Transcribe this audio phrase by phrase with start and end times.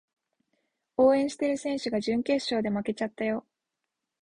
[0.97, 3.45] 応援してる選手が準決勝で負けちゃったよ